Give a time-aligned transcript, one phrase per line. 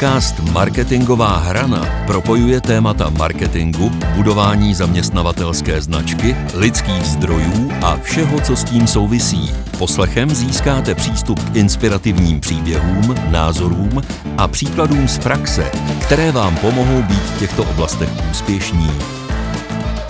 [0.00, 8.64] Podcast Marketingová hrana propojuje témata marketingu, budování zaměstnavatelské značky, lidských zdrojů a všeho, co s
[8.64, 9.50] tím souvisí.
[9.78, 14.02] Poslechem získáte přístup k inspirativním příběhům, názorům
[14.38, 15.70] a příkladům z praxe,
[16.02, 18.90] které vám pomohou být v těchto oblastech úspěšní.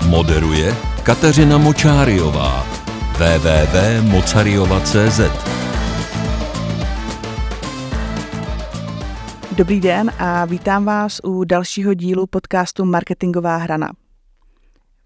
[0.06, 2.66] Moderuje Kateřina Močáriová
[3.18, 5.59] www.mocariova.cz
[9.60, 13.88] Dobrý den a vítám vás u dalšího dílu podcastu Marketingová hrana.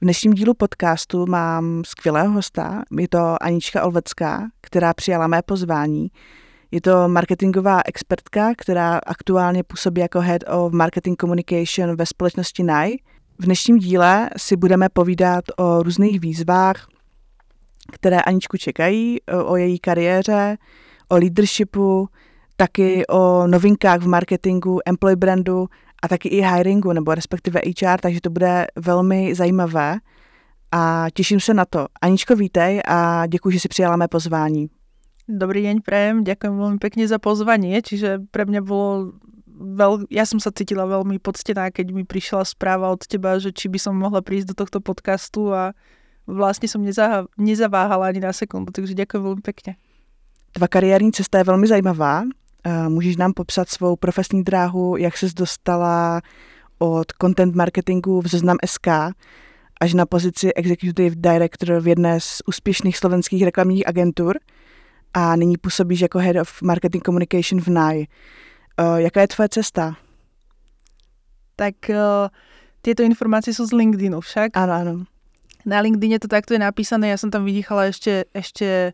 [0.01, 6.09] V dnešním dílu podcastu mám skvělého hosta, je to Anička Olvecká, která přijala mé pozvání.
[6.71, 12.97] Je to marketingová expertka, která aktuálně působí jako Head of Marketing Communication ve společnosti NAI.
[13.39, 16.87] V dnešním díle si budeme povídat o různých výzvách,
[17.93, 20.57] které Aničku čekají, o její kariéře,
[21.09, 22.09] o leadershipu,
[22.56, 25.66] taky o novinkách v marketingu, employee brandu
[26.02, 29.98] a taky i hiringu, nebo respektive HR, takže to bude velmi zajímavé
[30.72, 31.86] a těším se na to.
[32.02, 34.70] Aničko, vítej a děkuji, že si přijala mé pozvání.
[35.28, 39.16] Dobrý deň, prejem, ďakujem veľmi pekne za pozvanie, čiže pre mňa bolo
[39.48, 40.05] veľ...
[40.12, 43.80] ja som sa cítila veľmi poctená, keď mi prišla správa od teba, že či by
[43.80, 45.72] som mohla prísť do tohto podcastu a
[46.28, 47.25] vlastne som neza...
[47.41, 49.80] nezaváhala ani na sekundu, takže ďakujem veľmi pekne.
[50.52, 52.28] Tvá kariérní cesta je velmi zajímavá.
[52.89, 56.23] Můžeš nám popsat svou profesní dráhu, jak ses dostala
[56.79, 58.89] od content marketingu v Zoznam SK
[59.81, 64.39] až na pozici Executive Director v jedné z úspěšných slovenských reklamních agentur
[65.15, 68.06] a nyní působíš jako Head of Marketing Communication v NAI.
[68.81, 69.97] Eh, jaká je tvoje cesta?
[71.56, 72.27] Tak uh,
[72.83, 74.59] tieto informácie sú z LinkedInu však.
[74.59, 74.95] Áno, áno.
[75.62, 78.93] Na LinkedIne to takto je napísané, ja som tam vydýchala ešte, ešte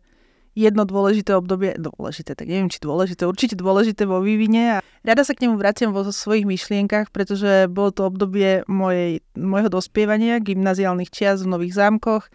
[0.59, 5.35] jedno dôležité obdobie, dôležité, tak neviem, či dôležité, určite dôležité vo vývine a rada sa
[5.35, 11.47] k nemu vraciam vo svojich myšlienkach, pretože bolo to obdobie mojej, môjho dospievania, gymnaziálnych čias
[11.47, 12.27] v Nových zámkoch,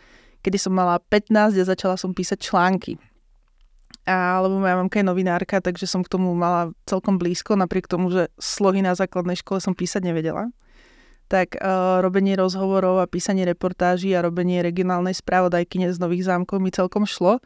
[0.48, 2.96] kedy som mala 15 a začala som písať články.
[4.06, 8.14] A, lebo moja mamka je novinárka, takže som k tomu mala celkom blízko, napriek tomu,
[8.14, 10.54] že slohy na základnej škole som písať nevedela
[11.26, 16.70] tak uh, robenie rozhovorov a písanie reportáží a robenie regionálnej správodajkyne z Nových zámkov mi
[16.70, 17.42] celkom šlo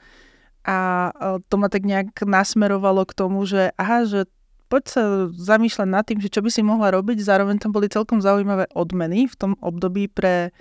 [0.70, 1.10] a
[1.50, 4.30] to ma tak nejak nasmerovalo k tomu, že aha, že
[4.70, 5.04] poď sa
[5.34, 7.18] zamýšľať nad tým, že čo by si mohla robiť.
[7.26, 10.54] Zároveň tam boli celkom zaujímavé odmeny v tom období pre,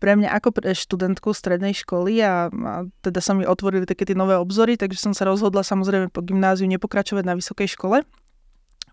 [0.00, 4.16] pre mňa ako pre študentku strednej školy a, a teda sa mi otvorili také tie
[4.16, 8.00] nové obzory, takže som sa rozhodla samozrejme po gymnáziu nepokračovať na vysokej škole.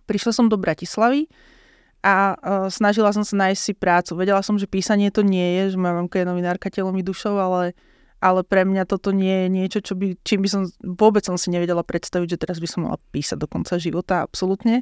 [0.03, 1.31] Prišla som do Bratislavy
[2.03, 4.19] a uh, snažila som sa nájsť si prácu.
[4.19, 7.39] Vedela som, že písanie to nie je, že moja mamka je novinárka telom i dušou,
[7.39, 7.71] ale
[8.17, 11.53] ale pre mňa toto nie je niečo, čo by, čím by som, vôbec som si
[11.53, 14.81] nevedela predstaviť, že teraz by som mala písať do konca života, absolútne.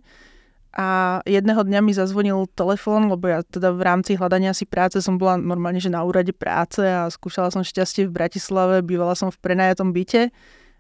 [0.76, 5.16] A jedného dňa mi zazvonil telefón, lebo ja teda v rámci hľadania si práce som
[5.16, 9.40] bola normálne, že na úrade práce a skúšala som šťastie v Bratislave, bývala som v
[9.40, 10.36] prenajatom byte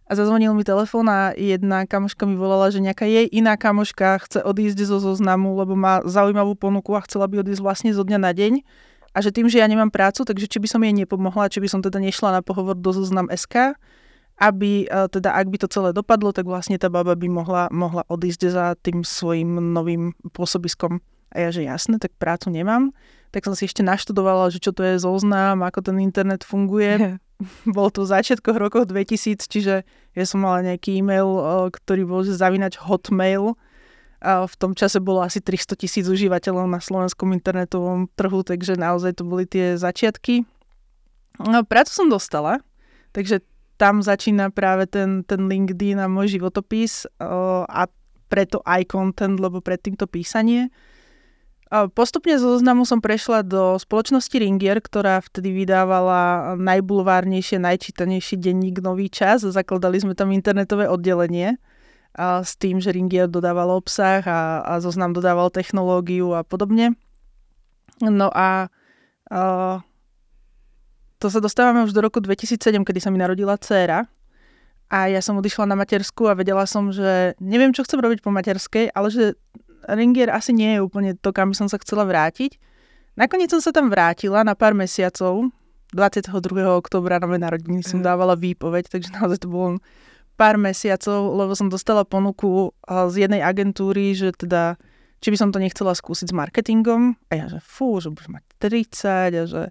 [0.05, 4.43] a zazvonil mi telefón a jedna kamoška mi volala, že nejaká jej iná kamoška chce
[4.43, 8.31] odísť zo zoznamu, lebo má zaujímavú ponuku a chcela by odísť vlastne zo dňa na
[8.35, 8.53] deň
[9.15, 11.71] a že tým, že ja nemám prácu, takže či by som jej nepomohla, či by
[11.71, 13.79] som teda nešla na pohovor do zoznam SK,
[14.35, 18.03] aby e, teda ak by to celé dopadlo, tak vlastne tá baba by mohla, mohla
[18.11, 20.99] odísť za tým svojim novým pôsobiskom.
[21.31, 22.91] A ja, že jasné, tak prácu nemám.
[23.31, 27.15] Tak som si ešte naštudovala, že čo to je zoznam, ako ten internet funguje.
[27.75, 32.21] Bolo to v začiatkoch rokov 2000, čiže ja som mala nejaký e-mail, e, ktorý bol
[32.27, 33.55] zavinač hotmail,
[34.25, 39.21] a v tom čase bolo asi 300 tisíc užívateľov na slovenskom internetovom trhu, takže naozaj
[39.21, 40.41] to boli tie začiatky.
[41.45, 42.65] No, prácu som dostala,
[43.13, 43.45] takže
[43.77, 47.85] tam začína práve ten, ten LinkedIn a môj životopis a
[48.25, 50.73] preto aj content, lebo predtým to písanie.
[51.91, 59.11] Postupne zo zoznamu som prešla do spoločnosti Ringier, ktorá vtedy vydávala najbulvárnejšie, najčítanejší denník Nový
[59.11, 59.43] čas.
[59.43, 61.59] Zakladali sme tam internetové oddelenie
[62.15, 66.95] a s tým, že Ringier dodával obsah a, a zoznam dodával technológiu a podobne.
[67.99, 68.71] No a,
[69.27, 69.39] a
[71.19, 74.07] to sa dostávame už do roku 2007, kedy sa mi narodila dcéra
[74.85, 78.29] a ja som odišla na matersku a vedela som, že neviem, čo chcem robiť po
[78.29, 79.23] materskej, ale že
[79.89, 82.57] Ringier asi nie je úplne to, kam som sa chcela vrátiť.
[83.17, 85.49] Nakoniec som sa tam vrátila na pár mesiacov.
[85.93, 86.35] 22.
[86.75, 88.05] oktobra na narodiny som mhm.
[88.05, 89.79] dávala výpoveď, takže naozaj to bolo
[90.35, 94.75] pár mesiacov, lebo som dostala ponuku z jednej agentúry, že teda,
[95.23, 97.15] či by som to nechcela skúsiť s marketingom.
[97.31, 99.61] A ja, že fú, že budem mať 30 a že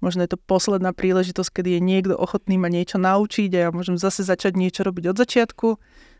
[0.00, 3.96] možno je to posledná príležitosť, kedy je niekto ochotný ma niečo naučiť a ja môžem
[3.96, 5.68] zase začať niečo robiť od začiatku.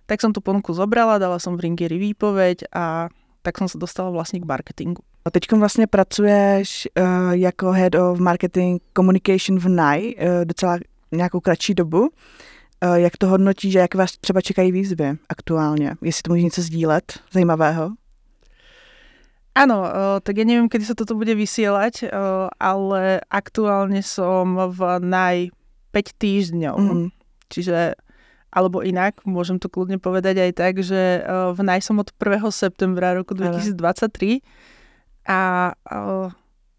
[0.04, 3.08] Tak som tú ponuku zobrala, dala som v Ringieri výpoveď a
[3.44, 5.04] tak som sa dostala vlastne k marketingu.
[5.24, 10.78] A teď vlastně pracuješ uh, jako Head of Marketing Communication v NAI uh, docela
[11.12, 12.08] nějakou kratší dobu.
[12.84, 15.96] Uh, jak to hodnotí, že jak vás třeba čekají výzvy aktuálně?
[16.02, 17.90] Jestli to může něco sdílet zajímavého?
[19.54, 19.86] Áno,
[20.26, 22.10] tak ja neviem, kedy sa toto bude vysielať,
[22.58, 25.54] ale aktuálne som v naj
[25.94, 26.74] 5 týždňov.
[26.74, 27.14] Mm.
[27.54, 27.94] Čiže,
[28.50, 31.22] alebo inak, môžem to kľudne povedať aj tak, že
[31.54, 32.50] v naj som od 1.
[32.50, 34.42] septembra roku 2023
[35.30, 35.70] a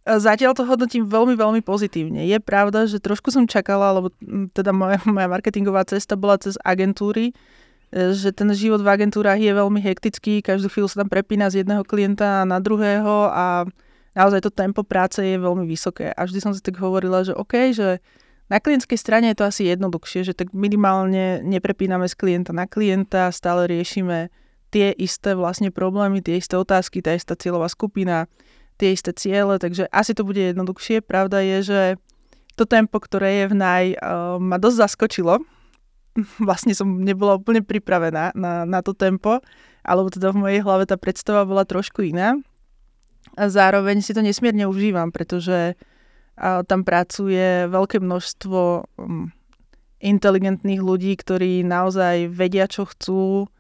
[0.06, 2.30] Zatiaľ to hodnotím veľmi, veľmi pozitívne.
[2.30, 4.14] Je pravda, že trošku som čakala, lebo
[4.54, 7.34] teda moja, moja marketingová cesta bola cez agentúry,
[7.90, 11.82] že ten život v agentúrach je veľmi hektický, každú chvíľu sa tam prepína z jedného
[11.82, 13.66] klienta na druhého a
[14.14, 16.14] naozaj to tempo práce je veľmi vysoké.
[16.14, 17.98] A vždy som si tak hovorila, že OK, že
[18.46, 23.34] na klientskej strane je to asi jednoduchšie, že tak minimálne neprepíname z klienta na klienta,
[23.34, 24.30] stále riešime
[24.70, 28.30] tie isté vlastne problémy, tie isté otázky, tá istá cieľová skupina,
[28.76, 31.00] tie isté ciele, takže asi to bude jednoduchšie.
[31.04, 31.82] Pravda je, že
[32.56, 35.44] to tempo, ktoré je v naj, uh, ma dosť zaskočilo,
[36.48, 39.44] vlastne som nebola úplne pripravená na, na to tempo,
[39.86, 42.40] alebo teda v mojej hlave tá predstava bola trošku iná.
[43.36, 45.76] A zároveň si to nesmierne užívam, pretože
[46.40, 48.60] a, tam pracuje veľké množstvo
[48.96, 49.30] um,
[50.00, 53.52] inteligentných ľudí, ktorí naozaj vedia, čo chcú.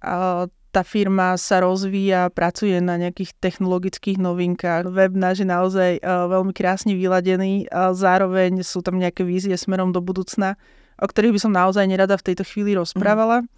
[0.00, 4.86] A, tá firma sa rozvíja, pracuje na nejakých technologických novinkách.
[4.88, 9.90] Web náš je naozaj uh, veľmi krásne vyladený a zároveň sú tam nejaké vízie smerom
[9.90, 10.54] do budúcna
[11.00, 13.42] o ktorých by som naozaj nerada v tejto chvíli rozprávala.
[13.42, 13.48] Mm.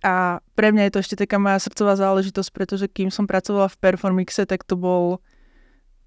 [0.00, 3.80] A pre mňa je to ešte taká moja srdcová záležitosť, pretože kým som pracovala v
[3.84, 5.20] Performixe, tak to bol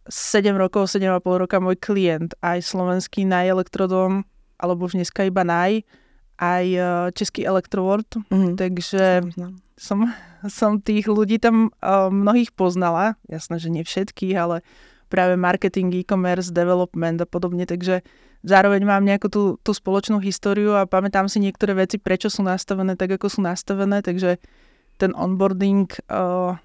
[0.09, 4.25] 7 rokov, 7,5 roka môj klient, aj slovenský Naj Elektrodom,
[4.57, 5.85] alebo už dneska iba Naj,
[6.41, 6.81] aj e,
[7.13, 8.57] český Electroworld, mm.
[8.57, 9.29] takže
[9.77, 10.09] som,
[10.45, 14.61] som tých ľudí tam uh, mnohých poznala, jasné, že nie všetkých, ale
[15.09, 18.01] práve marketing, e-commerce, development a podobne, takže
[18.41, 22.97] zároveň mám nejakú tú, tú spoločnú históriu a pamätám si niektoré veci, prečo sú nastavené
[22.97, 24.41] tak, ako sú nastavené, takže
[24.97, 26.57] ten onboarding uh,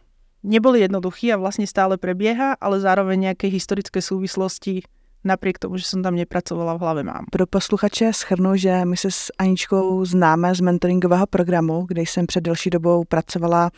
[0.44, 4.84] nebol jednoduchý a vlastne stále prebieha, ale zároveň nejaké historické súvislosti
[5.28, 7.28] napriek tomu, že som tam nepracovala v hlave mám.
[7.28, 12.40] Pro posluchače schrnu, že my se s Aničkou známe z mentoringového programu, kde jsem před
[12.40, 13.70] delší dobou pracovala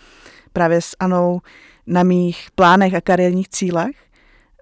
[0.52, 1.40] právě s Anou
[1.86, 3.96] na mých plánech a kariérních cílech.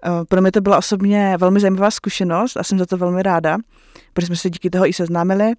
[0.05, 3.57] Eh, pro mě to byla osobně velmi zajímavá zkušenost a jsem za to velmi ráda,
[4.13, 5.53] protože jsme se díky toho i seznámili.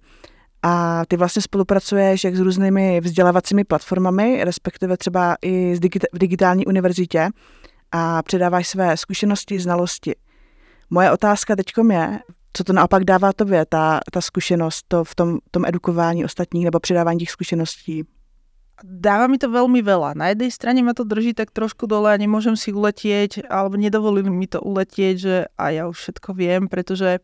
[0.63, 5.75] A ty vlastně spolupracuješ jak s různými vzdělávacími platformami, respektive třeba i
[6.13, 7.29] v digitální univerzitě
[7.91, 10.15] a předáváš své zkušenosti, znalosti.
[10.91, 12.19] Moje otázka teď je,
[12.53, 16.79] co to naopak dává tobě, ta, ta zkušenost to v tom, tom edukování ostatních nebo
[16.79, 18.03] předávání těch zkušeností?
[18.83, 20.17] dáva mi to veľmi veľa.
[20.17, 24.29] Na jednej strane ma to drží tak trošku dole a nemôžem si uletieť, alebo nedovolili
[24.29, 27.21] mi to uletieť, že a ja už všetko viem, pretože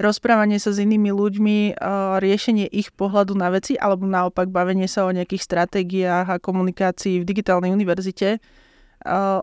[0.00, 1.76] rozprávanie sa s inými ľuďmi,
[2.18, 7.28] riešenie ich pohľadu na veci, alebo naopak bavenie sa o nejakých stratégiách a komunikácii v
[7.28, 8.40] digitálnej univerzite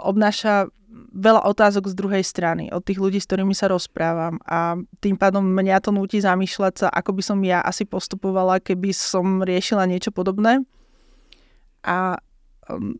[0.02, 5.20] obnáša veľa otázok z druhej strany, od tých ľudí, s ktorými sa rozprávam a tým
[5.20, 9.84] pádom mňa to nutí zamýšľať sa, ako by som ja asi postupovala, keby som riešila
[9.92, 10.64] niečo podobné.
[11.84, 12.16] A,
[12.72, 12.96] um,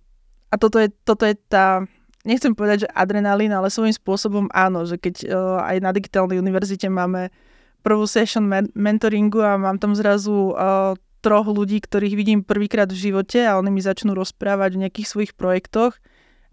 [0.52, 1.88] a toto, je, toto je tá,
[2.28, 6.92] nechcem povedať, že adrenalín, ale svojím spôsobom áno, že keď uh, aj na digitálnej univerzite
[6.92, 7.32] máme
[7.80, 13.10] prvú session men- mentoringu a mám tam zrazu uh, troch ľudí, ktorých vidím prvýkrát v
[13.10, 15.98] živote a oni mi začnú rozprávať o nejakých svojich projektoch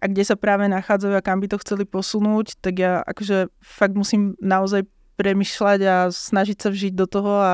[0.02, 3.94] a kde sa práve nachádzajú a kam by to chceli posunúť, tak ja akože fakt
[3.94, 4.82] musím naozaj
[5.14, 7.52] premyšľať a snažiť sa vžiť do toho a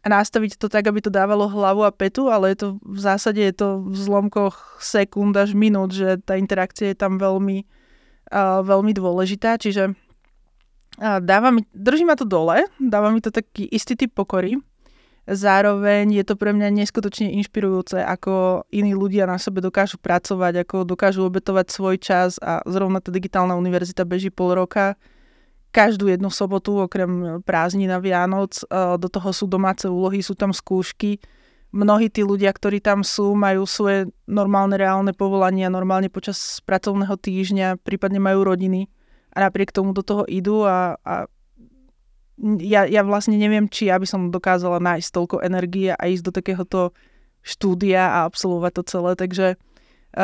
[0.00, 3.42] a nastaviť to tak, aby to dávalo hlavu a petu, ale je to v zásade
[3.42, 7.66] je to v zlomkoch sekúnd až minút, že tá interakcia je tam veľmi,
[8.64, 9.92] veľmi dôležitá, čiže
[11.00, 14.56] dáva mi, drží ma to dole, dáva mi to taký istý typ pokory,
[15.30, 20.82] zároveň je to pre mňa neskutočne inšpirujúce, ako iní ľudia na sebe dokážu pracovať, ako
[20.82, 24.98] dokážu obetovať svoj čas a zrovna tá digitálna univerzita beží pol roka,
[25.70, 28.64] každú jednu sobotu, okrem prázdnina Vianoc, e,
[28.98, 31.22] do toho sú domáce úlohy, sú tam skúšky.
[31.70, 37.78] Mnohí tí ľudia, ktorí tam sú, majú svoje normálne reálne povolania, normálne počas pracovného týždňa,
[37.86, 38.90] prípadne majú rodiny
[39.30, 41.30] a napriek tomu do toho idú a, a
[42.60, 46.32] ja, ja vlastne neviem, či ja by som dokázala nájsť toľko energie a ísť do
[46.32, 46.80] takéhoto
[47.44, 49.56] štúdia a absolvovať to celé, takže e,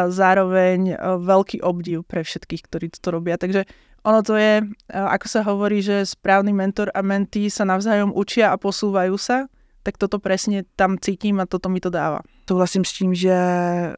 [0.08, 3.40] zároveň e, veľký obdiv pre všetkých, ktorí to robia.
[3.40, 3.64] Takže
[4.04, 8.52] ono to je, e, ako sa hovorí, že správny mentor a mentí sa navzájom učia
[8.52, 9.48] a posúvajú sa,
[9.84, 12.20] tak toto presne tam cítím a toto mi to dáva.
[12.48, 13.36] Souhlasím s tím, že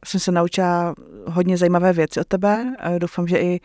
[0.05, 0.95] jsem se naučila
[1.25, 2.75] hodně zajímavé věci od tebe.
[2.97, 3.59] Doufám, že i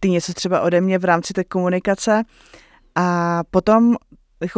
[0.00, 2.24] ty něco třeba ode mě v rámci té komunikace.
[2.98, 3.96] A potom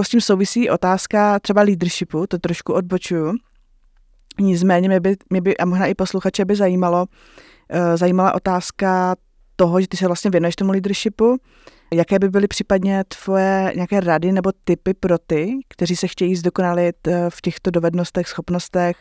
[0.03, 3.33] s tím souvisí otázka třeba leadershipu, to trošku odbočuju.
[4.41, 9.17] Nicméně mě by, mě by a možná i posluchače by zajímalo, uh, zajímala otázka
[9.57, 11.37] toho, že ty se vlastně věnuješ tomu leadershipu.
[11.95, 17.07] Jaké by byly případně tvoje nějaké rady nebo typy pro ty, kteří se chtějí zdokonalit
[17.07, 18.97] eh, v těchto dovednostech, schopnostech?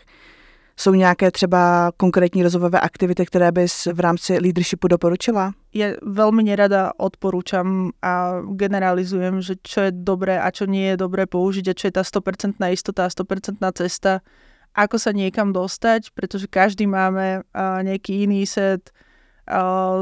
[0.79, 5.51] Jsou nějaké třeba konkrétní rozvojové aktivity, které bys v rámci leadershipu doporučila?
[5.75, 11.27] Ja veľmi nerada odporúčam a generalizujem, že čo je dobré a čo nie je dobré
[11.27, 14.24] použiť a čo je tá 100% istota a 100% cesta,
[14.71, 18.95] ako sa niekam dostať, pretože každý máme nejaký iný set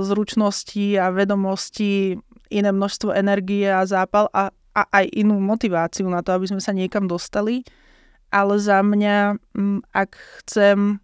[0.05, 2.22] zručností a vedomostí,
[2.53, 6.69] iné množstvo energie a zápal a, a aj inú motiváciu na to, aby sme sa
[6.69, 7.65] niekam dostali
[8.31, 10.12] ale za mňa, mm, ak
[10.43, 11.00] chcem,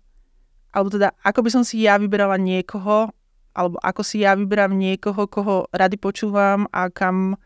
[0.73, 3.11] alebo teda ako by som si ja vyberala niekoho,
[3.53, 7.37] alebo ako si ja vyberám niekoho, koho rady počúvam a kam,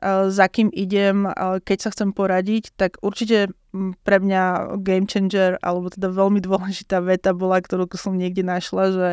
[0.00, 5.04] e, za kým idem, e, keď sa chcem poradiť, tak určite mm, pre mňa game
[5.04, 9.08] changer, alebo teda veľmi dôležitá veta bola, ktorú som niekde našla, že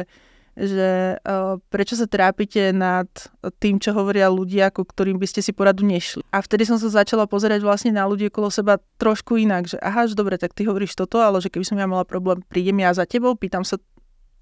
[0.53, 3.09] že uh, prečo sa trápite nad
[3.57, 6.21] tým, čo hovoria ľudia, ako ktorým by ste si poradu nešli.
[6.29, 10.05] A vtedy som sa začala pozerať vlastne na ľudí okolo seba trošku inak, že aha,
[10.05, 12.93] že dobre, tak ty hovoríš toto, ale že keby som ja mala problém, prídem ja
[12.93, 13.81] za tebou, pýtam sa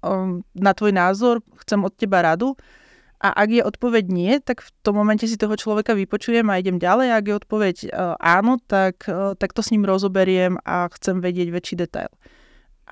[0.04, 2.60] um, na tvoj názor, chcem od teba radu.
[3.22, 6.82] A ak je odpoveď nie, tak v tom momente si toho človeka vypočujem a idem
[6.82, 7.08] ďalej.
[7.14, 11.48] Ak je odpoveď uh, áno, tak, uh, tak to s ním rozoberiem a chcem vedieť
[11.54, 12.10] väčší detail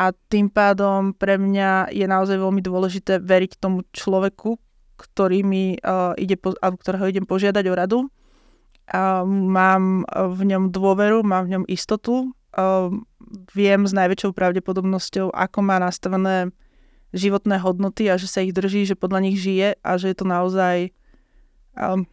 [0.01, 4.57] a tým pádom pre mňa je naozaj veľmi dôležité veriť tomu človeku,
[4.97, 7.99] ktorý mi, uh, ide po, alebo ktorého idem požiadať o radu.
[8.89, 12.89] Uh, mám v ňom dôveru, mám v ňom istotu, uh,
[13.53, 16.49] viem s najväčšou pravdepodobnosťou, ako má nastavené
[17.13, 20.25] životné hodnoty a že sa ich drží, že podľa nich žije a že je to
[20.25, 20.97] naozaj
[21.77, 22.09] um,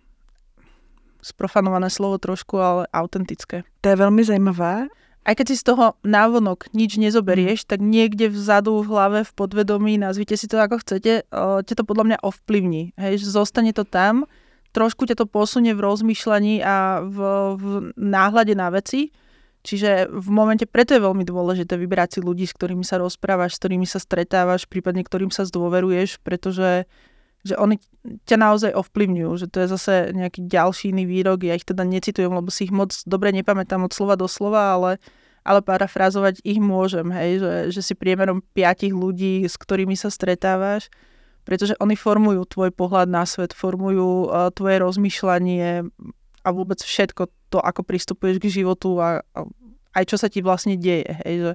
[1.24, 3.64] sprofanované slovo trošku, ale autentické.
[3.80, 4.92] To je veľmi zajímavé
[5.28, 10.00] aj keď si z toho návonok nič nezoberieš, tak niekde vzadu v hlave, v podvedomí,
[10.00, 11.28] nazvite si to ako chcete,
[11.68, 12.96] ťa to podľa mňa ovplyvní.
[12.96, 14.24] Hej, že zostane to tam,
[14.72, 17.18] trošku ťa to posunie v rozmýšľaní a v,
[17.60, 17.64] v
[18.00, 19.12] náhľade na veci.
[19.68, 23.68] Čiže v momente, preto je veľmi dôležité vybrať si ľudí, s ktorými sa rozprávaš, s
[23.68, 26.88] ktorými sa stretávaš, prípadne ktorým sa zdôveruješ, pretože
[27.46, 27.80] že oni
[28.28, 32.32] ťa naozaj ovplyvňujú, že to je zase nejaký ďalší iný výrok, ja ich teda necitujem,
[32.32, 35.00] lebo si ich moc dobre nepamätám od slova do slova, ale,
[35.48, 40.92] ale parafrázovať ich môžem, hej, že, že si priemerom piatich ľudí, s ktorými sa stretávaš,
[41.48, 45.88] pretože oni formujú tvoj pohľad na svet, formujú uh, tvoje rozmýšľanie
[46.44, 49.40] a vôbec všetko to, ako pristupuješ k životu a, a
[49.96, 51.52] aj čo sa ti vlastne deje, hej, že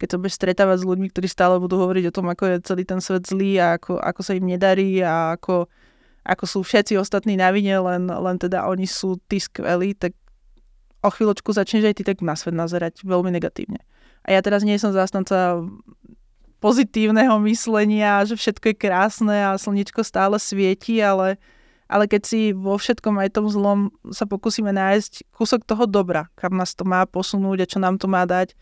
[0.00, 2.84] keď sa budeš stretávať s ľuďmi, ktorí stále budú hovoriť o tom, ako je celý
[2.88, 5.68] ten svet zlý a ako, ako sa im nedarí a ako,
[6.24, 10.16] ako sú všetci ostatní na vine, len, len teda oni sú tí skvelí, tak
[11.00, 13.80] o chvíľočku začneš aj ty tak na svet nazerať veľmi negatívne.
[14.24, 15.64] A ja teraz nie som zástanca
[16.60, 21.40] pozitívneho myslenia, že všetko je krásne a slničko stále svieti, ale,
[21.88, 26.60] ale keď si vo všetkom aj tom zlom sa pokúsime nájsť kúsok toho dobra, kam
[26.60, 28.52] nás to má posunúť a čo nám to má dať,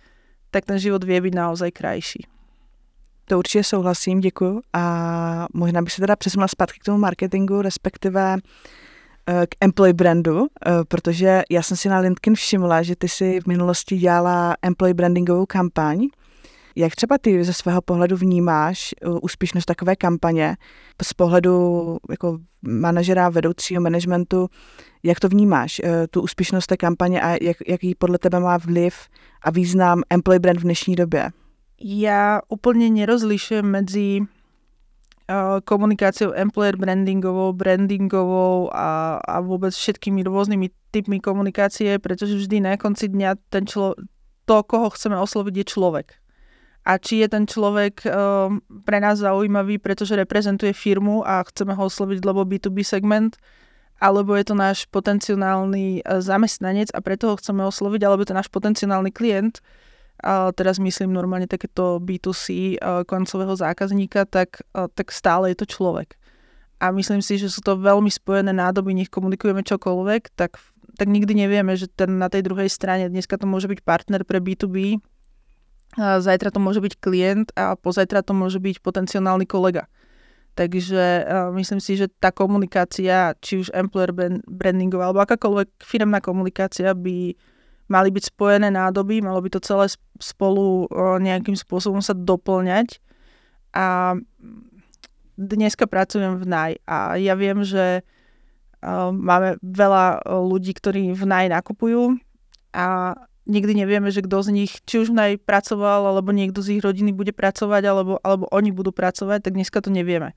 [0.55, 2.23] tak ten život vie byť naozaj krajší.
[3.29, 4.63] To určitě souhlasím, děkuji.
[4.73, 4.83] A
[5.55, 8.37] možná bych se teda přesunula zpátky k tomu marketingu, respektive
[9.49, 13.47] k employee brandu, eh, protože já jsem si na LinkedIn všimla, že ty si v
[13.47, 16.09] minulosti dělala employee brandingovou kampaň.
[16.77, 20.57] Jak třeba ty ze svého pohledu vnímáš eh, úspěšnost takové kampaně
[21.03, 24.49] z pohledu jako manažera, vedoucího managementu?
[25.03, 25.81] Jak to vnímáš,
[26.11, 28.95] tu úspěšnost té kampaně a jak, jaký podle tebe má vliv
[29.43, 31.31] a význam employee brand v dnešní době?
[31.79, 34.27] Ja úplne nerozlišujem medzi
[35.65, 43.13] komunikáciou employer brandingovou, brandingovou a, a vôbec všetkými rôznymi typmi komunikácie, pretože vždy na konci
[43.13, 43.97] dňa ten člo-
[44.49, 46.17] to, koho chceme osloviť, je človek.
[46.89, 48.49] A či je ten človek uh,
[48.89, 53.37] pre nás zaujímavý, pretože reprezentuje firmu a chceme ho osloviť, lebo B2B segment,
[54.01, 58.39] alebo je to náš potenciálny e, zamestnanec a preto ho chceme osloviť, alebo je to
[58.39, 59.59] náš potenciálny klient,
[60.19, 65.67] a teraz myslím normálne takéto B2C e, koncového zákazníka, tak, e, tak stále je to
[65.67, 66.19] človek.
[66.79, 70.59] A myslím si, že sú to veľmi spojené nádoby, nech komunikujeme čokoľvek, tak,
[70.95, 74.39] tak nikdy nevieme, že ten na tej druhej strane, dneska to môže byť partner pre
[74.43, 74.99] B2B,
[75.97, 79.89] a zajtra to môže byť klient a pozajtra to môže byť potenciálny kolega.
[80.53, 84.11] Takže uh, myslím si, že tá komunikácia, či už employer
[84.45, 87.39] brandingová alebo akákoľvek firmná komunikácia by
[87.89, 89.89] mali byť spojené nádoby, malo by to celé
[90.21, 93.01] spolu nejakým spôsobom sa doplňať.
[93.73, 94.17] A
[95.37, 98.07] dneska pracujem v NAJ a ja viem, že
[99.13, 102.17] máme veľa ľudí, ktorí v NAJ nakupujú
[102.77, 103.17] a
[103.49, 106.85] nikdy nevieme, že kto z nich, či už v NAJ pracoval, alebo niekto z ich
[106.85, 110.37] rodiny bude pracovať, alebo, alebo oni budú pracovať, tak dneska to nevieme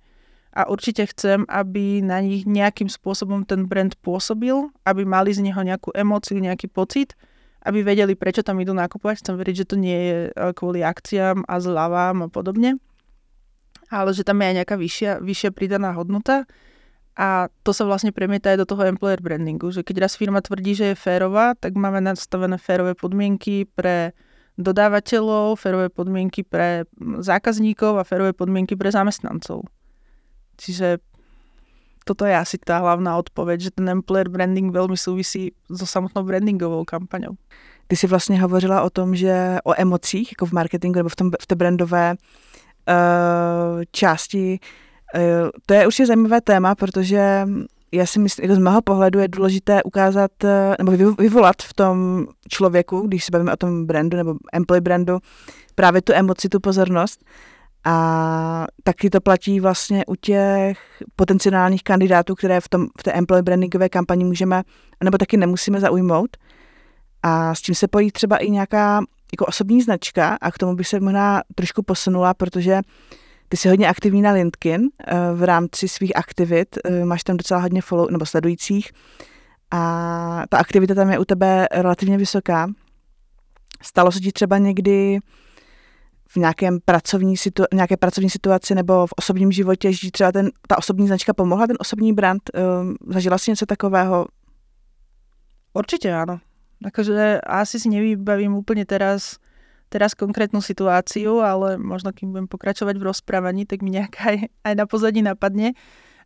[0.52, 5.64] a určite chcem, aby na nich nejakým spôsobom ten brand pôsobil, aby mali z neho
[5.64, 7.16] nejakú emóciu, nejaký pocit,
[7.62, 9.22] aby vedeli, prečo tam idú nakupovať.
[9.22, 12.82] Chcem veriť, že to nie je e, kvôli akciám a zľavám a podobne,
[13.94, 16.50] ale že tam je aj nejaká vyššia, vyššia pridaná hodnota.
[17.20, 20.74] A to sa vlastne premieta aj do toho employer brandingu, že keď raz firma tvrdí,
[20.74, 24.16] že je férová, tak máme nastavené férové podmienky pre
[24.56, 26.88] dodávateľov, férové podmienky pre
[27.20, 29.68] zákazníkov a férové podmienky pre zamestnancov.
[30.56, 31.04] Čiže
[32.06, 36.86] toto je asi tá hlavná odpoveď, že ten employer branding veľmi súvisí so samotnou brandingovou
[36.86, 37.38] kampaňou.
[37.88, 41.32] Ty si vlastně hovořila o tom, že o emocích, jako v marketingu nebo v, tom,
[41.42, 44.60] v té brandové uh, části.
[45.16, 47.46] Uh, to je určitě zajímavé téma, protože
[47.92, 50.32] já si myslím, z mého pohledu je důležité ukázat
[50.78, 55.20] nebo vyvolat v tom člověku, když se bavíme o tom brandu nebo employee brandu,
[55.76, 57.26] právě tu emoci, tu pozornost.
[57.84, 63.44] A taky to platí vlastně u těch potenciálních kandidátů, které v, tom, v té employee
[63.44, 64.64] brandingové kampani můžeme,
[65.04, 66.38] nebo taky nemusíme zaujmout.
[67.24, 70.88] A s tím se pojí třeba i nějaká jako osobní značka a k tomu bych
[70.88, 72.82] se možná trošku posunula, protože
[73.50, 77.60] ty jsi hodně aktivní na LinkedIn eh, v rámci svých aktivit, eh, máš tam docela
[77.60, 78.92] hodně follow, nebo sledujících
[79.72, 82.70] a ta aktivita tam je u tebe relativně vysoká.
[83.82, 85.20] Stalo se ti třeba někdy
[86.32, 90.78] v nějakém pracovní situ, nějaké pracovní situaci nebo v osobním životě, že třeba ten, ta
[90.78, 92.42] osobní značka pomohla, ten osobní brand?
[92.54, 94.28] Um, zažila si něco takového?
[95.72, 96.44] Určite áno.
[96.84, 99.40] Akože asi si nevybavím úplne teraz,
[99.88, 104.74] teraz konkrétnu situáciu, ale možno kým budem pokračovať v rozprávaní, tak mi nejaká aj, aj
[104.76, 105.78] na pozadí napadne.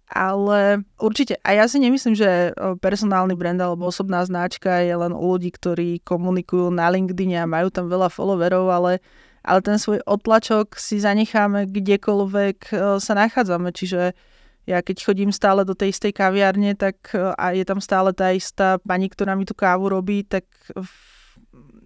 [0.06, 5.34] Ale určite, a ja si nemyslím, že personálny brand alebo osobná značka je len u
[5.34, 9.02] ľudí, ktorí komunikujú na LinkedIn a majú tam veľa followerov, ale
[9.46, 13.70] ale ten svoj otlačok si zanecháme kdekoľvek e, sa nachádzame.
[13.70, 14.18] Čiže
[14.66, 18.34] ja keď chodím stále do tej istej kaviárne, tak e, a je tam stále tá
[18.34, 20.50] istá pani, ktorá mi tú kávu robí, tak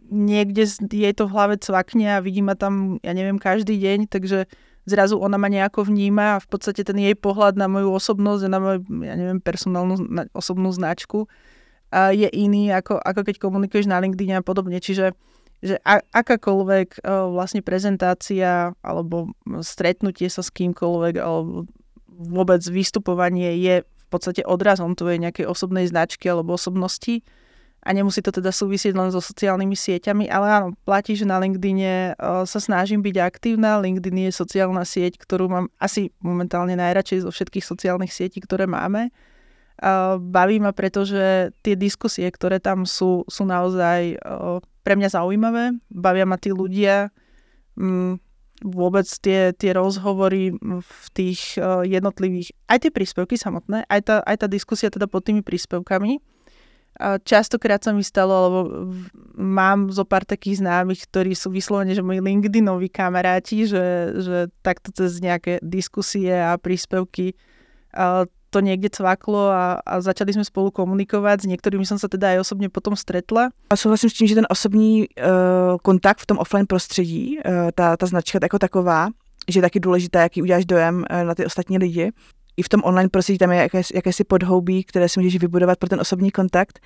[0.10, 4.50] niekde jej to v hlave cvakne a vidí ma tam, ja neviem, každý deň, takže
[4.90, 8.50] zrazu ona ma nejako vníma a v podstate ten jej pohľad na moju osobnosť a
[8.50, 10.02] na moju, ja neviem, personálnu
[10.34, 11.30] osobnú značku
[11.94, 14.78] je iný, ako, ako keď komunikuješ na LinkedIn a podobne.
[14.78, 15.18] Čiže
[15.60, 15.76] že
[16.16, 21.68] akákoľvek o, vlastne prezentácia alebo stretnutie sa s kýmkoľvek alebo
[22.08, 27.22] vôbec vystupovanie je v podstate odrazom tvojej nejakej osobnej značky alebo osobnosti
[27.80, 32.20] a nemusí to teda súvisieť len so sociálnymi sieťami, ale áno, platí, že na LinkedIne
[32.44, 33.80] sa snažím byť aktívna.
[33.80, 39.16] LinkedIn je sociálna sieť, ktorú mám asi momentálne najradšej zo všetkých sociálnych sietí, ktoré máme.
[40.20, 44.20] Baví ma, pretože tie diskusie, ktoré tam sú, sú naozaj
[44.84, 47.16] pre mňa zaujímavé, bavia ma tí ľudia,
[47.80, 48.20] mm,
[48.68, 50.52] vôbec tie, tie rozhovory
[50.84, 51.56] v tých
[51.88, 56.20] jednotlivých, aj tie príspevky samotné, aj tá, aj tá diskusia teda pod tými príspevkami.
[57.00, 58.60] Častokrát sa mi stalo, lebo
[59.40, 64.92] mám zo pár takých známych, ktorí sú vyslovene, že moji LinkedInoví kamaráti, že, že takto
[64.92, 67.40] cez nejaké diskusie a príspevky
[68.50, 71.46] to niekde cvaklo a, a začali sme spolu komunikovať.
[71.46, 73.54] S niektorými som sa teda aj osobne potom stretla.
[73.70, 77.98] A souhlasím s tím, že ten osobní uh, kontakt v tom offline prostředí, uh, ta,
[77.98, 79.10] ta značka jako taková,
[79.48, 82.12] že je taky důležité, jaký uděláš dojem uh, na ty ostatní lidi.
[82.58, 85.90] I v tom online prostředí tam je jaké, jakési podhoubí, které si můžeš vybudovat pro
[85.90, 86.80] ten osobní kontakt.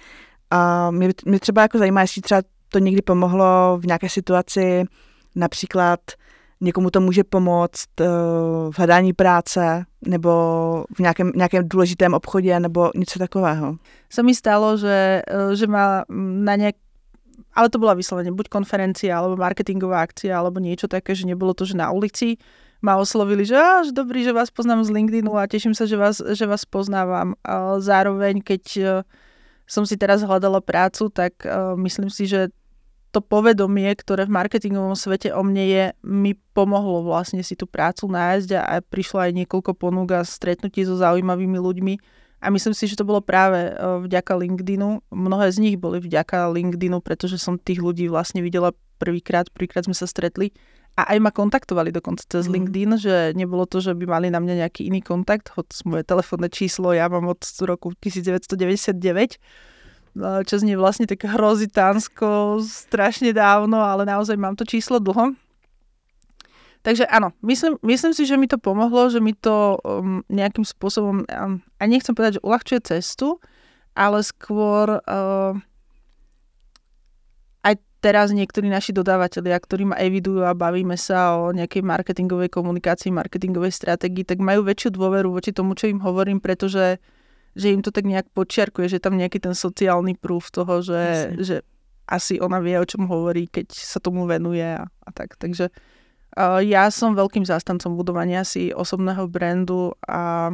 [0.51, 4.85] A mě, třeba jako zajímá, jestli třeba to někdy pomohlo v nějaké situaci,
[5.35, 5.99] například
[6.63, 8.07] někomu to může pomoct uh,
[8.71, 10.31] v hledání práce nebo
[10.95, 13.75] v nějakém, nějakém důležitém obchodě nebo něco takového.
[14.09, 16.03] Sa mi stalo, že, eh, že ma
[16.45, 16.75] na nejak
[17.53, 21.69] ale to bola vyslovene buď konferencia, alebo marketingová akcia, alebo niečo také, že nebolo to,
[21.69, 22.41] že na ulici
[22.81, 26.17] ma oslovili, že, že dobrý, že vás poznám z LinkedInu a teším sa, že vás,
[26.17, 27.37] že vás poznávam.
[27.77, 28.85] Zároveň, keď eh,
[29.69, 31.45] som si teraz hľadala prácu, tak
[31.77, 32.49] myslím si, že
[33.13, 38.09] to povedomie, ktoré v marketingovom svete o mne je, mi pomohlo vlastne si tú prácu
[38.09, 41.93] nájsť a, a prišlo aj niekoľko ponúk a stretnutí so zaujímavými ľuďmi.
[42.43, 43.71] A myslím si, že to bolo práve e,
[44.03, 45.13] vďaka LinkedInu.
[45.13, 49.95] Mnohé z nich boli vďaka LinkedInu, pretože som tých ľudí vlastne videla prvýkrát, prvýkrát sme
[49.95, 50.51] sa stretli
[50.93, 52.51] a aj ma kontaktovali dokonca cez mm.
[52.53, 56.49] LinkedIn, že nebolo to, že by mali na mňa nejaký iný kontakt, hoď moje telefónne
[56.53, 59.41] číslo ja mám od roku 1999,
[60.17, 65.33] čo znie vlastne tak hrozitánsko, strašne dávno, ale naozaj mám to číslo dlho.
[66.83, 71.23] Takže áno, myslím, myslím si, že mi to pomohlo, že mi to um, nejakým spôsobom,
[71.23, 73.39] um, a nechcem povedať, že uľahčuje cestu,
[73.95, 75.55] ale skôr uh,
[77.63, 77.73] aj
[78.03, 83.71] teraz niektorí naši dodávateľia, ktorí ma evidujú a bavíme sa o nejakej marketingovej komunikácii, marketingovej
[83.71, 86.99] stratégii, tak majú väčšiu dôveru voči tomu, čo im hovorím, pretože
[87.53, 91.55] že im to tak nejak počiarkuje, že tam nejaký ten sociálny prúf toho, že, že
[92.09, 95.37] asi ona vie, o čom hovorí, keď sa tomu venuje a, a tak.
[95.37, 100.51] Takže uh, ja som veľkým zástancom budovania si osobného brandu a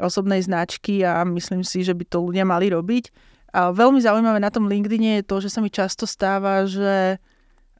[0.00, 3.12] osobnej značky a myslím si, že by to ľudia mali robiť.
[3.52, 7.20] A veľmi zaujímavé na tom LinkedIne je to, že sa mi často stáva, že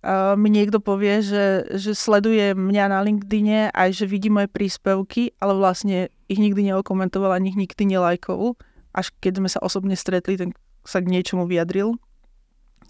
[0.03, 5.35] uh, mi niekto povie, že, že sleduje mňa na LinkedIne aj že vidí moje príspevky,
[5.39, 8.59] ale vlastne ich nikdy neokomentoval ani ich nikdy nelajkoval.
[8.93, 10.53] Až keď sme sa osobne stretli, tak
[10.85, 11.97] sa k niečomu vyjadril.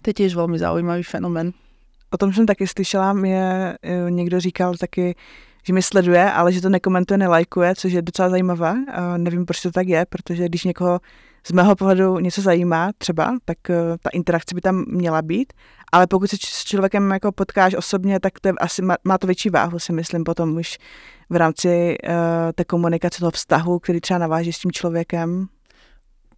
[0.03, 1.55] To je tiež veľmi zaujímavý fenomén.
[2.13, 5.15] O tom jsem taky slyšela, mě e, někdo říkal taky,
[5.63, 8.75] že mi sleduje, ale že to nekomentuje, nelajkuje, což je docela zajímavé.
[9.17, 10.99] Nevím, proč to tak je, protože když někoho
[11.47, 15.53] z mého pohledu něco zajímá třeba, tak e, ta interakce by tam měla být,
[15.91, 19.27] ale pokud se s člověkem jako potkáš osobně, tak to je, asi má, má to
[19.27, 20.77] větší váhu, si myslím, potom už
[21.29, 22.13] v rámci uh,
[22.55, 25.47] té komunikace, toho vztahu, který třeba naváží s tím člověkem.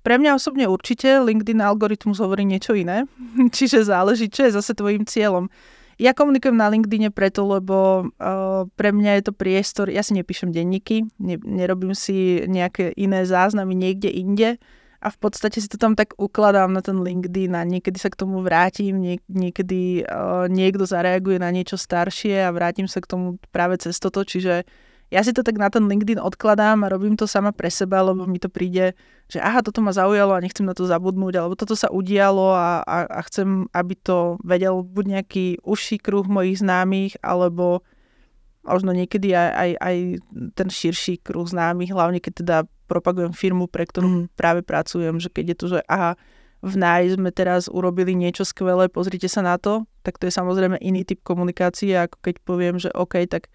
[0.03, 3.09] Pre mňa osobne určite LinkedIn algoritmus hovorí niečo iné,
[3.55, 5.49] čiže záleží, čo je zase tvojim cieľom.
[5.95, 10.51] Ja komunikujem na LinkedIne preto, lebo uh, pre mňa je to priestor, ja si nepíšem
[10.51, 14.59] denníky, ne, nerobím si nejaké iné záznamy niekde inde
[15.05, 18.17] a v podstate si to tam tak ukladám na ten LinkedIn a niekedy sa k
[18.17, 23.37] tomu vrátim, niek- niekedy uh, niekto zareaguje na niečo staršie a vrátim sa k tomu
[23.53, 24.65] práve cez toto, čiže
[25.13, 28.25] ja si to tak na ten LinkedIn odkladám a robím to sama pre seba, lebo
[28.25, 28.97] mi to príde,
[29.29, 32.81] že aha, toto ma zaujalo a nechcem na to zabudnúť, alebo toto sa udialo a,
[32.81, 37.85] a, a chcem, aby to vedel buď nejaký užší kruh mojich známych, alebo
[38.65, 39.95] možno niekedy aj, aj, aj
[40.57, 42.57] ten širší kruh známych, hlavne keď teda
[42.89, 44.25] propagujem firmu, pre ktorú mm.
[44.37, 46.17] práve pracujem, že keď je to, že aha,
[46.65, 50.81] v NAI sme teraz urobili niečo skvelé, pozrite sa na to, tak to je samozrejme
[50.81, 53.53] iný typ komunikácie, ako keď poviem, že OK, tak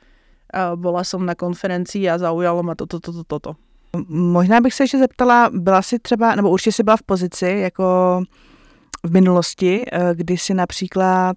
[0.79, 3.51] bola som na konferencii a zaujalo ma toto, toto, toto.
[4.09, 8.23] Možná bych se ještě zeptala, byla si třeba, nebo určitě si byla v pozici, jako
[9.07, 11.37] v minulosti, eh, kdy si například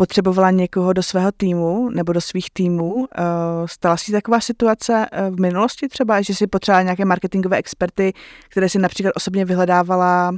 [0.00, 3.04] potřebovala někoho do svého týmu nebo do svých týmů.
[3.04, 3.22] Eh,
[3.68, 8.12] stala si taková situace eh, v minulosti třeba, že si potřebovala nějaké marketingové experty,
[8.48, 10.32] které si například osobně vyhledávala,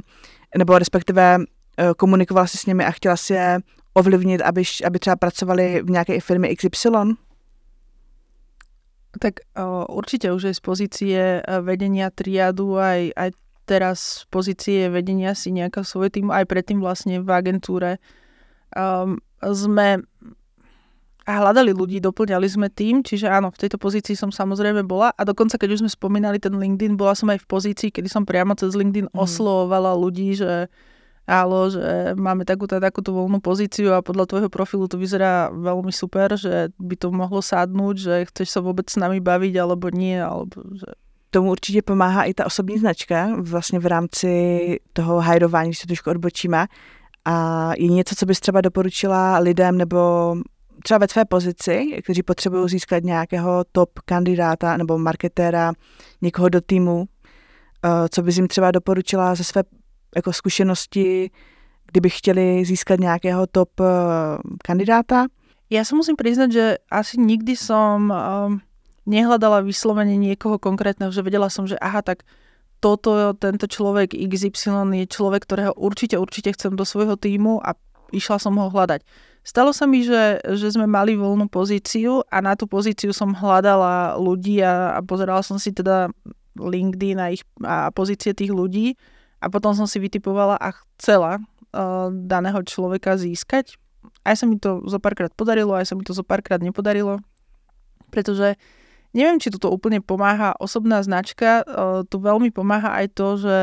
[0.57, 1.37] nebo respektive
[1.97, 3.59] komunikovala si s nimi a chtěla si je
[3.93, 6.89] ovlivnit, aby, aby třeba pracovali v nějaké firmě XY?
[9.19, 11.21] Tak o, určite už aj z pozície
[11.61, 13.29] vedenia triadu, aj, aj
[13.69, 18.01] teraz z pozície vedenia si nejaká svoje tým, aj predtým vlastne v agentúre
[18.73, 19.99] um, sme
[21.23, 25.23] a hľadali ľudí, doplňali sme tým, čiže áno, v tejto pozícii som samozrejme bola a
[25.23, 28.59] dokonca keď už sme spomínali ten LinkedIn, bola som aj v pozícii, kedy som priamo
[28.59, 29.15] cez LinkedIn mm.
[29.15, 30.67] oslovovala ľudí, že
[31.23, 36.35] álo, že máme takúto takúto voľnú pozíciu a podľa tvojho profilu to vyzerá veľmi super,
[36.35, 40.59] že by to mohlo sadnúť, že chceš sa vôbec s nami baviť alebo nie, alebo
[40.75, 40.91] že
[41.33, 44.31] tomu určitě pomáhá i ta osobní značka vlastně v rámci
[44.93, 46.67] toho hajrování, když se trošku odbočíme.
[47.25, 50.35] A je něco, co bys třeba doporučila lidem nebo
[50.83, 55.73] třeba ve tvé pozici, kteří potřebují získat nějakého top kandidáta nebo marketéra,
[56.21, 57.05] někoho do týmu,
[57.85, 59.63] eh, co bys jim třeba doporučila ze své
[60.15, 61.31] jako zkušenosti,
[61.91, 63.85] kdyby chtěli získat nějakého top uh,
[64.63, 65.25] kandidáta?
[65.69, 68.61] Ja sa musím priznať, že asi nikdy som um,
[69.09, 72.21] nehľadala vyslovene niekoho konkrétneho, že vedela som, že aha, tak
[72.83, 77.79] toto, tento človek XY je človek, ktorého určite, určite chcem do svojho týmu a
[78.11, 79.07] išla som ho hľadať.
[79.43, 84.19] Stalo sa mi, že, že sme mali voľnú pozíciu a na tú pozíciu som hľadala
[84.19, 86.11] ľudí a, a pozerala som si teda
[86.59, 88.99] LinkedIn a, ich, a pozície tých ľudí
[89.39, 93.75] a potom som si vytipovala a chcela uh, daného človeka získať.
[94.23, 97.19] Aj sa mi to zo párkrát podarilo, aj sa mi to zo párkrát nepodarilo,
[98.11, 98.55] pretože
[99.13, 100.57] neviem, či tu to úplne pomáha.
[100.57, 103.59] Osobná značka, uh, tu veľmi pomáha aj to, že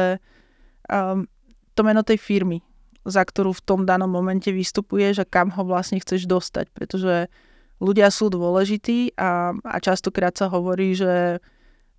[0.86, 1.26] um,
[1.74, 2.62] to meno tej firmy,
[3.04, 7.28] za ktorú v tom danom momente vystupuješ a kam ho vlastne chceš dostať, pretože
[7.80, 11.40] ľudia sú dôležití a, a častokrát sa hovorí, že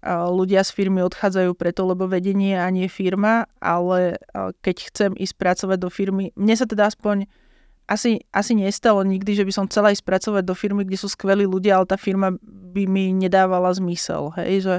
[0.10, 4.18] ľudia z firmy odchádzajú preto, lebo vedenie a nie firma, ale
[4.66, 7.30] keď chcem ísť pracovať do firmy, mne sa teda aspoň
[7.92, 11.44] asi, asi nestalo nikdy, že by som chcela ísť pracovať do firmy, kde sú skvelí
[11.44, 12.32] ľudia, ale tá firma
[12.72, 14.76] by mi nedávala zmysel, hej, že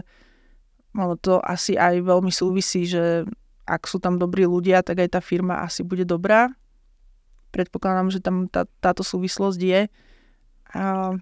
[0.96, 3.28] ono to asi aj veľmi súvisí, že
[3.68, 6.52] ak sú tam dobrí ľudia, tak aj tá firma asi bude dobrá.
[7.52, 9.80] Predpokladám, že tam tá, táto súvislosť je.
[10.72, 11.14] A,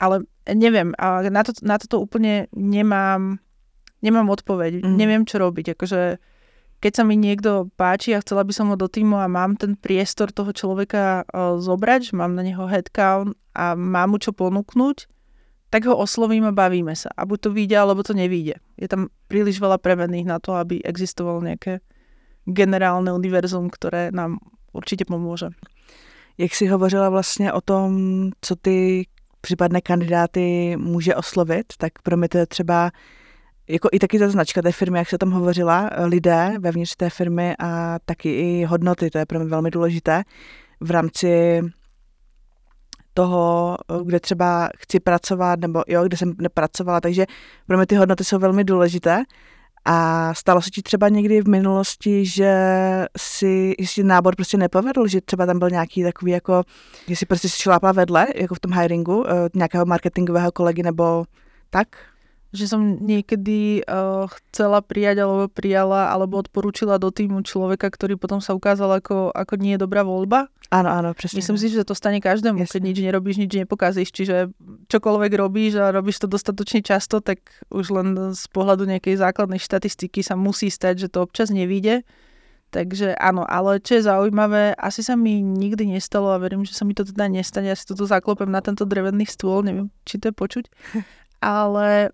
[0.00, 0.16] ale
[0.48, 3.40] neviem, a na, to, na toto úplne nemám,
[4.00, 4.84] nemám odpoveď.
[4.84, 4.96] Mm.
[4.96, 5.76] Neviem, čo robiť.
[5.76, 6.20] Akože,
[6.78, 9.74] keď sa mi niekto páči a chcela by som ho do týmu a mám ten
[9.74, 15.10] priestor toho človeka uh, zobrať, mám na neho headcount a mám mu čo ponúknuť,
[15.68, 17.12] tak ho oslovím a bavíme sa.
[17.12, 18.56] A buď to vyjde, alebo to nevyjde.
[18.80, 21.84] Je tam príliš veľa premenných na to, aby existovalo nejaké
[22.48, 24.40] generálne univerzum, ktoré nám
[24.72, 25.48] určitě pomůže.
[26.38, 27.90] Jak jsi hovořila vlastně o tom,
[28.40, 29.06] co ty
[29.40, 32.90] případné kandidáty může oslovit, tak pro mě to je třeba
[33.68, 37.54] jako i taky ta značka té firmy, jak se tam hovořila, lidé vevnitř té firmy
[37.58, 40.22] a taky i hodnoty, to je pro mě velmi důležité
[40.80, 41.60] v rámci
[43.14, 47.26] toho, kde třeba chci pracovat, nebo jo, kde jsem nepracovala, takže
[47.66, 49.22] pro mě ty hodnoty jsou velmi důležité.
[49.84, 52.54] A stalo se ti třeba někdy v minulosti, že
[53.18, 56.62] si, že si nábor prostě nepovedl, že třeba tam byl nějaký takový jako,
[57.08, 61.24] že si prostě šlápla vedle, jako v tom hiringu, uh, nějakého marketingového kolegy nebo
[61.70, 61.88] tak?
[62.48, 68.40] Že som niekedy uh, chcela prijať alebo prijala alebo odporúčila do týmu človeka, ktorý potom
[68.40, 70.48] sa ukázal ako, ako nie je dobrá voľba.
[70.68, 71.40] Áno, áno, presne.
[71.40, 72.72] Myslím si, že to stane každému, Jasne.
[72.76, 74.12] keď nič nerobíš, nič nepokazíš.
[74.12, 74.52] Čiže
[74.92, 77.40] čokoľvek robíš a robíš to dostatočne často, tak
[77.72, 82.04] už len z pohľadu nejakej základnej štatistiky sa musí stať, že to občas nevíde.
[82.68, 86.84] Takže áno, ale čo je zaujímavé, asi sa mi nikdy nestalo a verím, že sa
[86.84, 87.72] mi to teda nestane.
[87.72, 90.64] Ja si toto zaklopem na tento drevený stôl, neviem, či to je počuť.
[91.40, 92.12] ale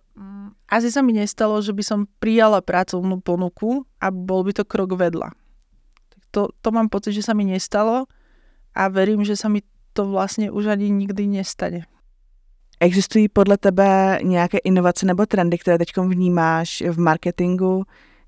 [0.70, 4.94] asi sa mi nestalo, že by som prijala pracovnú ponuku a bol by to krok
[4.94, 5.35] vedľa.
[6.35, 8.07] To, to mám pocit, že sa mi nestalo
[8.74, 9.62] a verím, že sa mi
[9.94, 11.87] to vlastne už ani nikdy nestane.
[12.81, 17.85] Existují podle tebe nějaké inovace nebo trendy, které teď vnímáš v marketingu,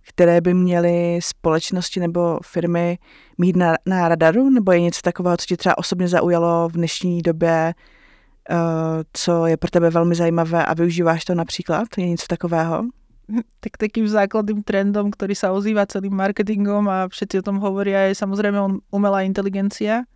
[0.09, 2.99] které by měly společnosti nebo firmy
[3.39, 4.51] mít na, na radaru?
[4.51, 7.75] Nebo je něco takového, co ti třeba osobně zaujalo v dnešní době,
[9.13, 11.89] co je pro tebe velmi zajímavé a využíváš to například?
[11.99, 12.85] Je něco takového?
[13.61, 18.15] Tak takým základným trendom, ktorý sa ozýva celým marketingom a všetci o tom hovoria, je
[18.15, 20.07] samozrejme umelá inteligencia.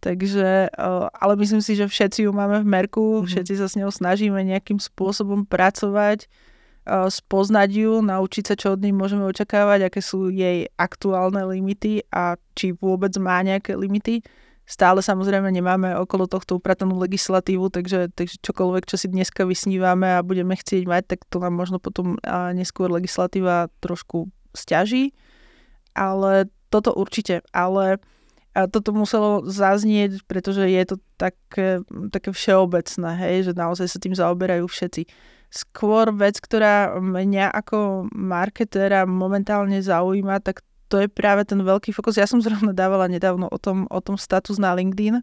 [0.00, 3.26] Takže, eh, ale myslím si, že všetci ju máme v merku, mm-hmm.
[3.26, 8.80] všetci sa s ňou snažíme nejakým spôsobom pracovať, eh, spoznať ju, naučiť sa, čo od
[8.84, 14.22] nej môžeme očakávať, aké sú jej aktuálne limity a či vôbec má nejaké limity
[14.66, 20.26] Stále samozrejme nemáme okolo tohto upratanú legislatívu, takže, takže čokoľvek, čo si dneska vysnívame a
[20.26, 25.14] budeme chcieť mať, tak to nám možno potom a neskôr legislatíva trošku stiaží.
[25.94, 27.46] Ale toto určite.
[27.54, 28.02] Ale
[28.56, 34.16] a toto muselo zaznieť, pretože je to také, také všeobecné, hej, že naozaj sa tým
[34.16, 35.04] zaoberajú všetci.
[35.52, 42.18] Skôr vec, ktorá mňa ako marketéra momentálne zaujíma, tak to je práve ten veľký fokus.
[42.18, 45.22] Ja som zrovna dávala nedávno o tom, o tom status na LinkedIn.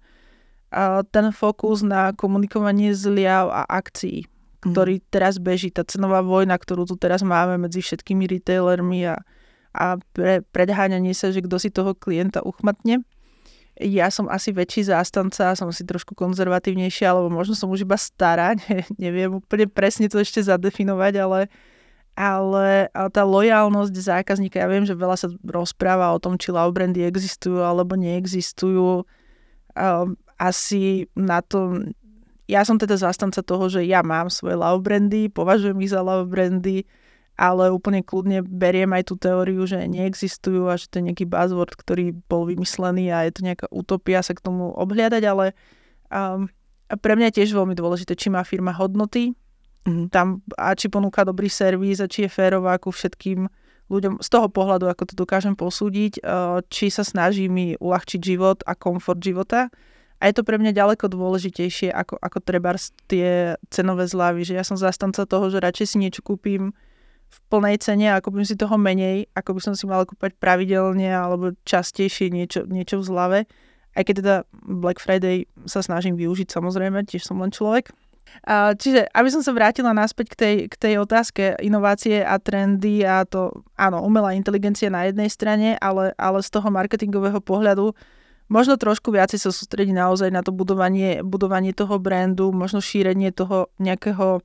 [0.73, 4.73] A ten fokus na komunikovanie zliav a akcií, mhm.
[4.73, 5.04] ktorý mm.
[5.13, 5.69] teraz beží.
[5.71, 9.21] Tá cenová vojna, ktorú tu teraz máme medzi všetkými retailermi a,
[9.71, 13.06] a pre, predháňanie sa, že kto si toho klienta uchmatne.
[13.82, 18.54] Ja som asi väčší zástanca, som si trošku konzervatívnejšia, alebo možno som už iba stará,
[18.69, 21.72] ne, neviem úplne presne to ešte zadefinovať, ale uh,
[22.13, 27.02] ale tá lojálnosť zákazníka, ja viem, že veľa sa rozpráva o tom, či love brandy
[27.02, 29.02] existujú alebo neexistujú.
[29.73, 31.89] Um, asi na to,
[32.45, 36.30] ja som teda zastanca toho, že ja mám svoje love brandy, považujem ich za love
[36.30, 36.86] brandy,
[37.34, 41.73] ale úplne kľudne beriem aj tú teóriu, že neexistujú a že to je nejaký buzzword,
[41.73, 45.58] ktorý bol vymyslený a je to nejaká utopia sa k tomu obhliadať, ale
[46.13, 46.45] um,
[47.02, 49.34] pre mňa je tiež veľmi dôležité, či má firma hodnoty,
[49.84, 50.08] Mm-hmm.
[50.15, 53.52] Tam, a či ponúka dobrý servis, a či je férová ku všetkým
[53.91, 58.63] ľuďom z toho pohľadu, ako to dokážem posúdiť, eh, či sa snaží mi uľahčiť život
[58.63, 59.67] a komfort života.
[60.24, 62.80] A je to pre mňa ďaleko dôležitejšie ako, ako treba
[63.12, 66.72] tie cenové zľavy, že ja som zastanca toho, že radšej si niečo kúpim
[67.28, 71.12] v plnej cene a kúpim si toho menej, ako by som si mala kúpať pravidelne
[71.12, 73.39] alebo častejšie niečo, niečo v zlave.
[74.00, 77.91] Aj keď teda Black Friday sa snažím využiť samozrejme, tiež som len človek.
[78.75, 83.23] Čiže, aby som sa vrátila naspäť k tej, k tej otázke inovácie a trendy a
[83.23, 87.95] to, áno, umelá inteligencia na jednej strane, ale, ale z toho marketingového pohľadu
[88.51, 93.71] možno trošku viacej sa sústrediť naozaj na to budovanie, budovanie toho brandu, možno šírenie toho
[93.79, 94.43] nejakého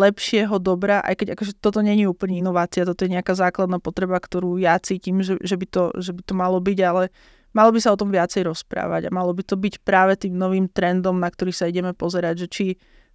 [0.00, 4.56] lepšieho dobra, aj keď akože toto není úplne inovácia, toto je nejaká základná potreba, ktorú
[4.56, 7.12] ja cítim, že, že, by, to, že by to malo byť, ale
[7.54, 10.70] malo by sa o tom viacej rozprávať a malo by to byť práve tým novým
[10.70, 12.66] trendom, na ktorý sa ideme pozerať, že či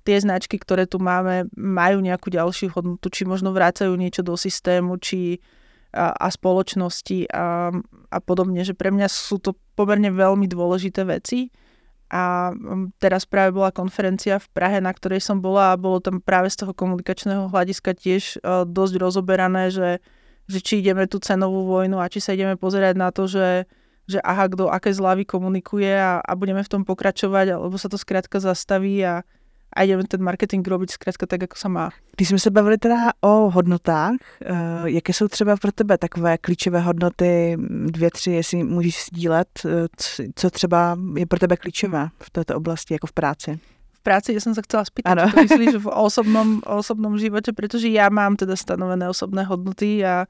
[0.05, 5.01] tie značky, ktoré tu máme, majú nejakú ďalšiu hodnotu, či možno vrácajú niečo do systému,
[5.01, 5.41] či
[5.95, 7.71] a, a spoločnosti a,
[8.11, 11.49] a podobne, že pre mňa sú to pomerne veľmi dôležité veci.
[12.11, 12.53] A
[13.01, 16.61] teraz práve bola konferencia v Prahe, na ktorej som bola a bolo tam práve z
[16.61, 20.05] toho komunikačného hľadiska tiež dosť rozoberané, že,
[20.45, 23.65] že či ideme tú cenovú vojnu a či sa ideme pozerať na to, že
[24.05, 27.97] že aha, kto aké zľavy komunikuje a, a budeme v tom pokračovať, alebo sa to
[27.97, 29.25] skrátka zastaví a,
[29.75, 31.89] a ideme ten marketing robiť zkrátka tak, jako sa má.
[32.15, 36.79] Když jsme se bavili teda o hodnotách, uh, jaké jsou třeba pro tebe takové klíčové
[36.79, 39.71] hodnoty, dvě, tři, jestli můžeš sdílet, uh,
[40.35, 43.59] co třeba je pro tebe klíčové v této oblasti, jako v práci?
[43.95, 45.25] V práci, ja som sa chcela spýtať, ano.
[45.33, 50.29] čo myslíš v osobnom, osobnom živote, pretože ja mám teda stanovené osobné hodnoty a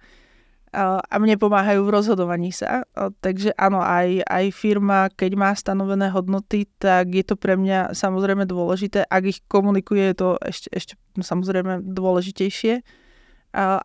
[0.75, 2.83] a mne pomáhajú v rozhodovaní sa.
[3.23, 8.43] Takže áno, aj, aj firma, keď má stanovené hodnoty, tak je to pre mňa samozrejme
[8.43, 9.07] dôležité.
[9.07, 12.83] Ak ich komunikuje, je to ešte, ešte samozrejme dôležitejšie.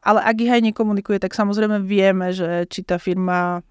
[0.03, 3.63] Ale ak ich aj nekomunikuje, tak samozrejme vieme, že či tá firma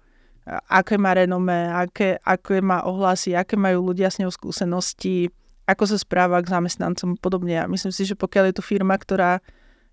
[0.48, 5.28] aké má renome, aké, aké má ohlasy, aké majú ľudia s ňou skúsenosti,
[5.68, 7.56] ako sa správa k zamestnancom a podobne.
[7.60, 9.44] A myslím si, že pokiaľ je tu firma, ktorá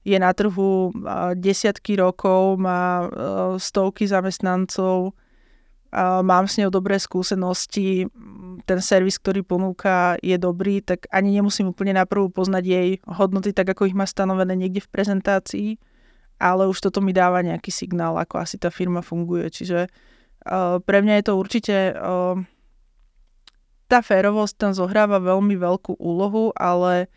[0.07, 0.95] je na trhu
[1.35, 3.11] desiatky rokov, má
[3.59, 5.11] stovky zamestnancov,
[6.23, 8.07] mám s ňou dobré skúsenosti,
[8.63, 13.67] ten servis, ktorý ponúka, je dobrý, tak ani nemusím úplne naprvu poznať jej hodnoty, tak
[13.75, 15.69] ako ich má stanovené niekde v prezentácii,
[16.39, 19.51] ale už toto mi dáva nejaký signál, ako asi tá firma funguje.
[19.51, 19.91] Čiže
[20.87, 21.75] pre mňa je to určite
[23.87, 27.07] tá férovosť tam zohráva veľmi veľkú úlohu, ale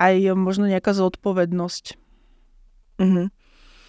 [0.00, 2.03] aj možno nejaká zodpovednosť
[2.98, 3.26] Mm-hmm.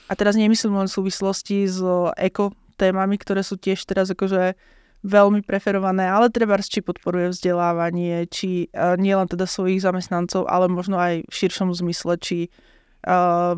[0.06, 1.82] A teraz nemyslím len v súvislosti s
[2.18, 4.54] eko témami, ktoré sú tiež teraz akože
[5.06, 10.66] veľmi preferované, ale treba či podporuje vzdelávanie, či uh, nie len teda svojich zamestnancov, ale
[10.66, 12.50] možno aj v širšom zmysle, či,
[13.06, 13.54] uh,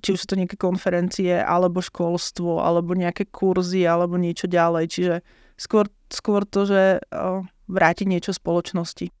[0.00, 4.84] či už sú to nejaké konferencie, alebo školstvo, alebo nejaké kurzy, alebo niečo ďalej.
[4.88, 5.14] Čiže
[5.60, 9.12] skôr, skôr to, že uh, vráti niečo spoločnosti.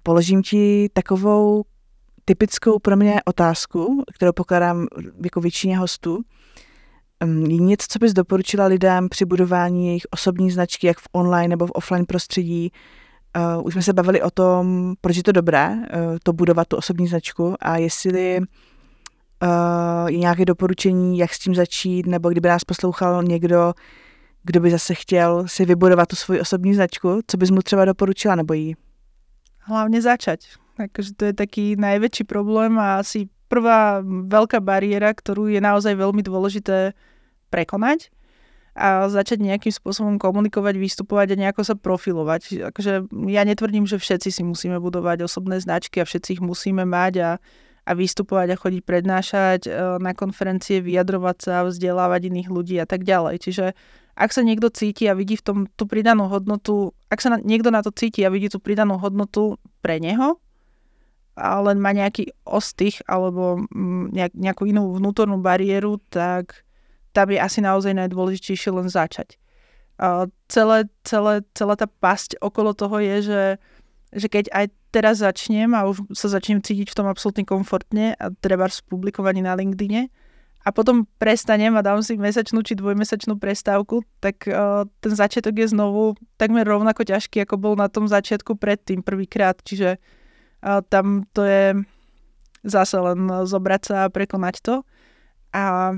[0.00, 1.68] Položím ti takovou
[2.28, 4.86] typickou pro mě otázku, kterou pokládám
[5.24, 6.22] jako většině hostů.
[7.48, 11.66] Je něco, co bys doporučila lidem při budování jejich osobní značky, jak v online nebo
[11.66, 12.72] v offline prostředí?
[13.58, 16.76] Uh, už jsme se bavili o tom, proč je to dobré, uh, to budovat tu
[16.76, 22.64] osobní značku a jestli uh, je nějaké doporučení, jak s tím začít, nebo kdyby nás
[22.64, 23.74] poslouchal někdo,
[24.42, 28.34] kdo by zase chtěl si vybudovat tu svoji osobní značku, co bys mu třeba doporučila
[28.34, 28.76] nebo jí?
[29.58, 30.40] Hlavne začať.
[30.76, 36.20] Akože to je taký najväčší problém a asi prvá veľká bariéra, ktorú je naozaj veľmi
[36.20, 36.92] dôležité
[37.48, 38.12] prekonať
[38.76, 42.68] a začať nejakým spôsobom komunikovať, vystupovať a nejako sa profilovať.
[42.68, 47.14] Akože ja netvrdím, že všetci si musíme budovať osobné značky a všetci ich musíme mať
[47.24, 47.30] a,
[47.88, 53.08] a vystupovať a chodiť prednášať e, na konferencie, vyjadrovať sa, vzdelávať iných ľudí a tak
[53.08, 53.48] ďalej.
[53.48, 53.72] Čiže
[54.12, 57.72] ak sa niekto cíti a vidí v tom tú pridanú hodnotu, ak sa na, niekto
[57.72, 60.36] na to cíti a vidí tú pridanú hodnotu pre neho,
[61.36, 66.64] a len má nejaký ostých alebo mm, nejak, nejakú inú vnútornú bariéru, tak
[67.12, 69.36] tam je asi naozaj najdôležitejšie len začať.
[70.00, 73.42] A celé, celé, celá tá pasť okolo toho je, že,
[74.12, 78.32] že keď aj teraz začnem a už sa začnem cítiť v tom absolútne komfortne a
[78.40, 80.08] treba publikovaní na LinkedIne
[80.64, 85.70] a potom prestanem a dám si mesačnú či dvojmesačnú prestávku, tak uh, ten začiatok je
[85.70, 89.56] znovu takmer rovnako ťažký, ako bol na tom začiatku predtým prvýkrát.
[89.62, 90.15] Čiže a
[90.90, 91.64] tam to je
[92.66, 94.76] zase len zobrať sa a prekonať to.
[95.56, 95.94] A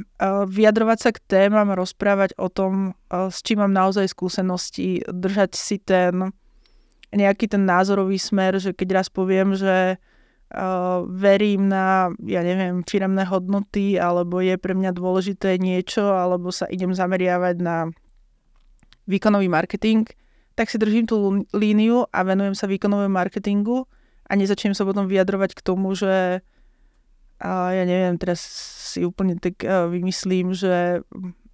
[0.46, 6.30] vyjadrovať sa k témam, rozprávať o tom, s čím mám naozaj skúsenosti, držať si ten
[7.08, 9.96] nejaký ten názorový smer, že keď raz poviem, že
[11.08, 16.92] verím na, ja neviem, firemné hodnoty, alebo je pre mňa dôležité niečo, alebo sa idem
[16.92, 17.88] zameriavať na
[19.08, 20.04] výkonový marketing,
[20.52, 23.88] tak si držím tú líniu a venujem sa výkonovému marketingu
[24.28, 26.44] a nezačnem sa potom vyjadrovať k tomu, že
[27.38, 28.42] a ja neviem, teraz
[28.92, 31.06] si úplne tak vymyslím, že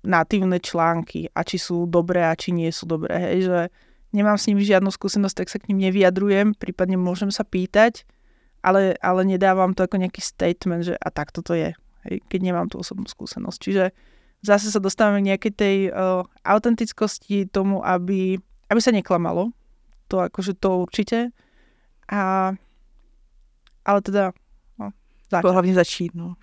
[0.05, 3.59] natívne články a či sú dobré a či nie sú dobré, hej, že
[4.12, 8.09] nemám s nimi žiadnu skúsenosť, tak sa k ním nevyjadrujem, prípadne môžem sa pýtať,
[8.64, 11.77] ale, ale nedávam to ako nejaký statement, že a tak toto je,
[12.09, 13.59] hej, keď nemám tú osobnú skúsenosť.
[13.61, 13.85] Čiže
[14.45, 18.41] zase sa dostávame k nejakej tej uh, autentickosti tomu, aby,
[18.72, 19.53] aby sa neklamalo.
[20.12, 21.33] To akože to určite.
[22.12, 22.53] A
[23.85, 24.32] ale teda,
[24.78, 24.91] no,
[25.30, 25.53] začít.
[25.53, 26.35] Hlavně začít, no.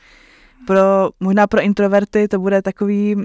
[0.67, 3.23] pro, možná pro introverty to bude takový uh,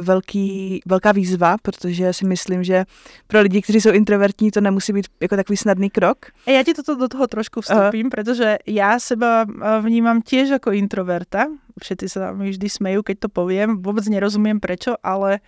[0.00, 2.84] velký, velká výzva, protože si myslím, že
[3.26, 6.26] pro lidi, kteří jsou introvertní, to nemusí být jako takový snadný krok.
[6.46, 8.10] Já ti toto do toho trošku vstupím, uh.
[8.10, 9.46] protože já seba
[9.80, 11.46] vnímam tiež jako introverta.
[11.72, 13.80] Všetci sa mi vždy smejú, keď to poviem.
[13.80, 15.40] Vôbec nerozumiem prečo, ale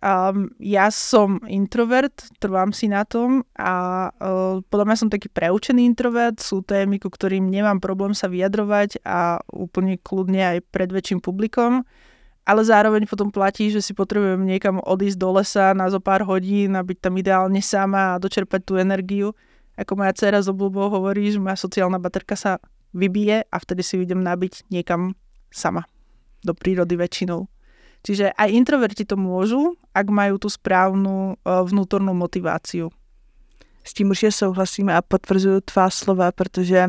[0.00, 5.84] Um, ja som introvert, trvám si na tom a uh, podľa mňa som taký preučený
[5.84, 6.40] introvert.
[6.40, 11.84] Sú témy, ku ktorým nemám problém sa vyjadrovať a úplne kľudne aj pred väčším publikom.
[12.48, 16.72] Ale zároveň potom platí, že si potrebujem niekam odísť do lesa na zo pár hodín
[16.74, 19.36] a byť tam ideálne sama a dočerpať tú energiu.
[19.76, 22.56] Ako moja dcera z obľubou hovorí, že moja sociálna baterka sa
[22.96, 25.12] vybije a vtedy si idem nabiť niekam
[25.52, 25.84] sama.
[26.40, 27.59] Do prírody väčšinou.
[28.02, 32.88] Čiže aj introverti to môžu, ak majú tú správnu uh, vnútornú motiváciu.
[33.84, 36.88] S tím určitě souhlasím a potvrzuju tvá slova, protože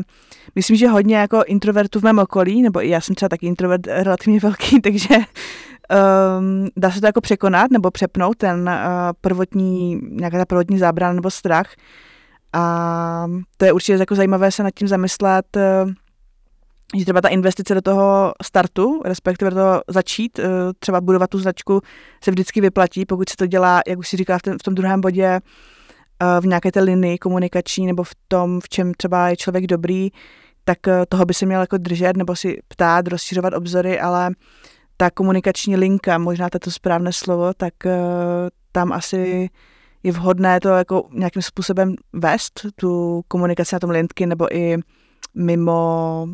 [0.54, 4.40] myslím, že hodně jako introvertů v mém okolí, nebo já jsem třeba taky introvert relativně
[4.40, 8.74] velký, takže um, dá se to jako překonat nebo přepnout ten uh,
[9.20, 11.74] prvotní, nějaká ta prvotní zábrana nebo strach.
[12.52, 15.92] A to je určitě jako zajímavé se nad tím zamyslet, uh,
[16.98, 20.44] že třeba ta investice do toho startu, respektive do toho začít, eh,
[20.78, 21.80] třeba budovat tu značku,
[22.24, 24.74] se vždycky vyplatí, pokud se to dělá, jak už si říká v, ten, v tom
[24.74, 29.36] druhém bodě, eh, v nějaké té linii komunikační nebo v tom, v čem třeba je
[29.36, 30.10] člověk dobrý,
[30.64, 34.30] tak eh, toho by se měl jako držet nebo si ptát, rozšiřovat obzory, ale
[34.96, 37.74] ta komunikační linka, možná to správné slovo, tak
[38.72, 39.50] tam asi
[40.02, 44.76] je vhodné to jako nějakým způsobem vést, tu komunikaci na tom lintky nebo i
[45.34, 46.26] mimo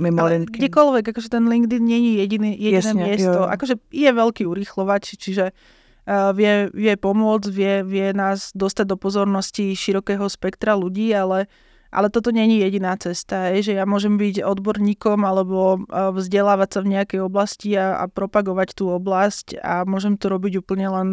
[0.00, 0.60] mimo Ale LinkedIn.
[0.60, 3.40] Kdekoľvek, akože ten LinkedIn nie je jediné, jediné Jasne, miesto.
[3.44, 3.48] Jo.
[3.48, 9.76] Akože je veľký urýchlovač, čiže uh, vie, vie pomôcť, vie, vie nás dostať do pozornosti
[9.76, 11.50] širokého spektra ľudí, ale
[11.92, 16.90] ale toto není jediná cesta, je, že ja môžem byť odborníkom alebo vzdelávať sa v
[16.96, 21.08] nejakej oblasti a, a propagovať tú oblasť a môžem to robiť úplne len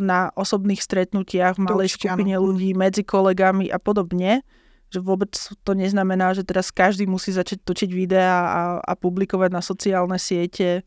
[0.00, 4.40] na osobných stretnutiach v malej skupine ľudí, medzi kolegami a podobne
[4.88, 9.60] že vôbec to neznamená, že teraz každý musí začať točiť videá a, a publikovať na
[9.60, 10.84] sociálne siete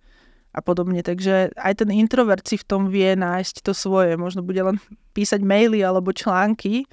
[0.52, 1.06] a podobne.
[1.06, 4.18] Takže aj ten introvert si v tom vie nájsť to svoje.
[4.18, 4.82] Možno bude len
[5.14, 6.90] písať maily alebo články,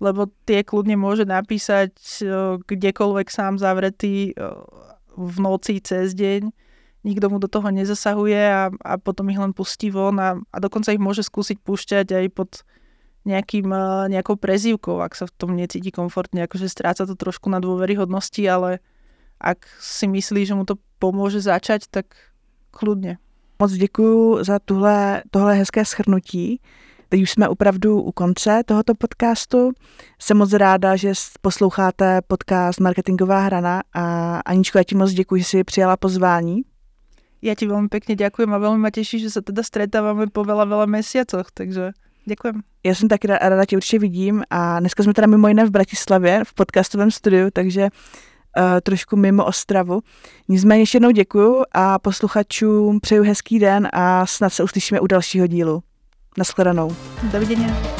[0.00, 1.96] lebo tie kľudne môže napísať
[2.64, 4.36] kdekoľvek sám zavretý
[5.16, 6.52] v noci cez deň.
[7.00, 10.92] Nikto mu do toho nezasahuje a, a potom ich len pustí von a, a dokonca
[10.92, 12.50] ich môže skúsiť púšťať aj pod
[13.24, 17.60] nejakým, eh, nejakou prezývkou, ak sa v tom necíti komfortne, akože stráca to trošku na
[17.60, 18.80] dôveryhodnosti, ale
[19.40, 22.06] ak si myslí, že mu to pomôže začať, tak
[22.70, 23.16] kľudně.
[23.58, 26.60] Moc děkuji za tuhle, tohle hezké schrnutí.
[27.08, 29.72] Teď už jsme opravdu u konce tohoto podcastu.
[30.18, 35.44] Jsem moc ráda, že posloucháte podcast Marketingová hrana a Aničko, já ti moc děkuji, že
[35.44, 36.62] jsi přijala pozvání.
[37.40, 40.68] Ja ti veľmi pekne ďakujem a veľmi ma teší, že sa teda stretávame po veľa,
[40.68, 42.60] veľa mesiacoch, takže Děkujem.
[42.84, 46.42] Já jsem taky ráda, tě určitě vidím a dneska jsme teda mimo jiné v Bratislavě
[46.46, 50.00] v podcastovém studiu, takže uh, trošku mimo Ostravu.
[50.48, 55.46] Nicméně ještě jednou děkuju a posluchačům přeju hezký den a snad se uslyšíme u dalšího
[55.46, 55.82] dílu.
[56.38, 56.96] Naschledanou.
[57.32, 57.99] Doviděně.